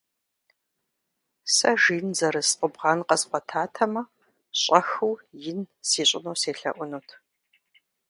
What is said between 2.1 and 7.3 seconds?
зэрыс къубгъан къэзгъуэтатэмэ, щӏэхыу ин сищӏыну селъэӏунут.